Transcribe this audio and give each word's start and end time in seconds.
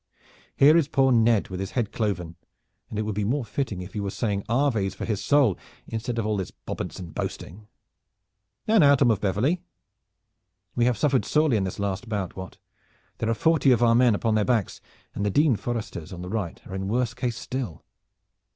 "Here 0.57 0.75
is 0.77 0.87
poor 0.87 1.11
Ned 1.11 1.49
with 1.49 1.59
his 1.59 1.73
head 1.73 1.91
cloven, 1.91 2.35
and 2.89 2.97
it 2.97 3.03
would 3.03 3.13
be 3.13 3.23
more 3.23 3.45
fitting 3.45 3.83
if 3.83 3.93
you 3.95 4.01
were 4.01 4.09
saying 4.09 4.43
aves 4.49 4.95
for 4.95 5.05
his 5.05 5.23
soul, 5.23 5.59
instead 5.87 6.17
of 6.17 6.25
all 6.25 6.37
this 6.37 6.49
bobance 6.49 6.97
and 6.97 7.13
boasting. 7.13 7.67
Now, 8.67 8.79
now, 8.79 8.95
Tom 8.95 9.11
of 9.11 9.21
Beverley?" 9.21 9.61
"We 10.75 10.85
have 10.85 10.97
suffered 10.97 11.23
sorely 11.23 11.55
in 11.55 11.65
this 11.65 11.77
last 11.77 12.09
bout, 12.09 12.35
Wat. 12.35 12.57
There 13.19 13.29
are 13.29 13.35
forty 13.35 13.71
of 13.71 13.83
our 13.83 13.93
men 13.93 14.15
upon 14.15 14.33
their 14.33 14.43
backs, 14.43 14.81
and 15.13 15.23
the 15.23 15.29
Dean 15.29 15.55
Foresters 15.55 16.11
on 16.11 16.23
the 16.23 16.29
right 16.29 16.59
are 16.65 16.73
in 16.73 16.87
worse 16.87 17.13
case 17.13 17.37
still." 17.37 17.83